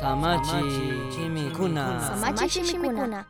[0.00, 0.60] Samachi
[1.14, 2.00] chimikuna.
[2.00, 3.24] Samachi chimikuna.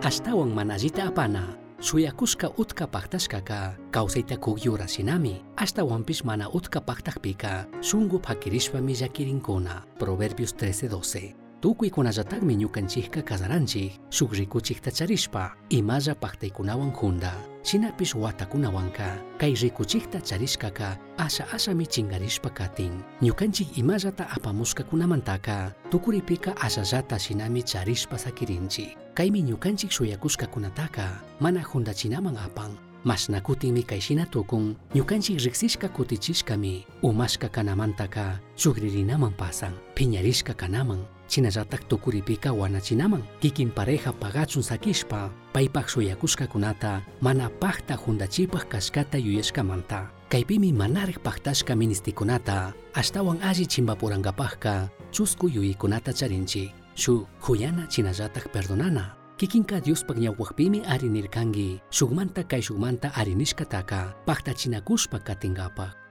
[0.00, 1.44] Kastawan manajita apana.
[1.80, 9.82] Suyakuska utka paktaskaka, kawsayta kugyura sinami, hasta wampis mana utka paktakpika, sungup hakirishpa miyakirinkuna.
[9.98, 11.34] Proverbios 13:12.
[11.60, 17.32] Tukuykunallatakmi ñukanchikka kasaranchik, shukrikuchik tacharishpa, imalla paktaykunawan hunda.
[17.68, 27.62] Shinapish watakunawanka kay rikuchikta charishkaka asha ashami chingarishpa katin ñukanchik imallata apamushkakunamantaka tukuripika ashallata shinami
[27.62, 32.70] charishpa sakirinchik kaymi ñukanchik shuyakushkakunataka mana hundachinaman apan
[33.04, 42.52] mashna kutinmi kayshina tukun ñukanchik riksishka kutichishkami umashka kanamantaka shukrinaman pasan phiñarishka kanaman chinallatak tukuripika
[42.52, 51.76] wanachinaman kikin pareja pagachun sakishpa paypak shuyakushkakunata mana pakta hundachipaq kashkata yuyashkamanta kaypimi manarek paktashka
[51.76, 59.14] ministikunata ashtawan alli chimpapurankapaqka chusku yuyaykunata charinchik shuk huyana chinallatak perdonana.
[59.38, 65.94] Kikinka Diospaq ñawwaqpimi arinirkanki shukmanta kay shukmanta arinishkataka paktachinakushpa katingapaq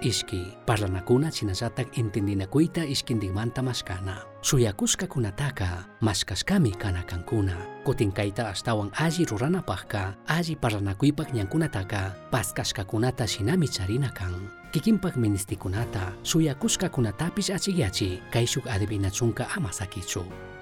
[0.00, 10.56] ishki parlanakuna chinallatak entendinakuyta ishkintikmanta mashkana shuyakushkakunataka mashkashkami kana kankuna kutinkayta ashtawan alli ruranapaqka alli
[10.56, 14.34] parlanakuypaq ñankunataka paskashkakunata shinami charina kan
[14.72, 19.48] kikinpak ministikunata shuyakushkakunatapish achiyachi kay shuk adivinachunka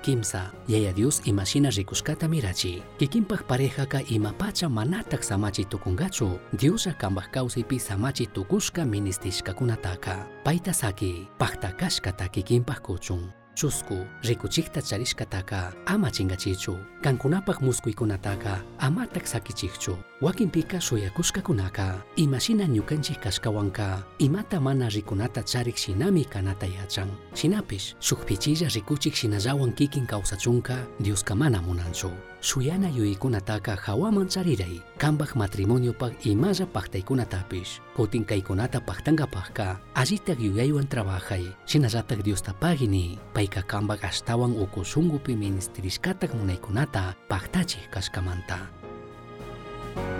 [0.02, 2.82] kimsa yaya Dios imashina rikushkata mirachi.
[2.98, 10.26] Kikinpak parejaka imapacha manatak samachi tukungachu Diosa kanpak kawsaypi samachi tukushka ministishkakunataka.
[10.44, 20.80] Payta saki paktakashkata kikinpak kuchun chusku rikuchikta charishkataka ama chingachichu kankunapak muskuykunataka amatak sakichikchu wakinpika
[20.80, 29.14] shuyakushkakunaka imashina ñukanchik kashkawanka imata mana rikunata charik shinami kanata yachan shinapish shuk pichilla rikuchik
[29.14, 32.10] shinallawan kikin kawsachunka Dioska mana munanchu
[32.46, 42.22] shuyana yuykunataqa hawaman chariray kanpaq matrimoniopaq imasha paqtaykunatapish kutin kaykunata paqtankapaqqa allitaq yuyaywan trabajay shinallatak
[42.22, 48.70] diossta pagini payqa kanpaq ashtawan uku shunkupi ministrishkataq munaykunata paqtachij kashkamanta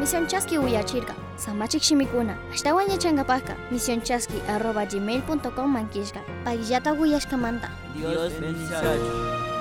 [0.01, 7.69] Misión Chasqui Uyachirka, Samachik Shimikuna, Ashtawan Yachankapaka, Misión Chasqui arroba gmail.com manquishka, Pagillata Uyashkamanta.
[7.93, 9.56] Dios bendice.